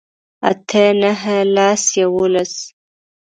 اتۀ 0.49 0.83
نهه 1.01 1.35
لس 1.55 1.83
يوولس 2.01 2.53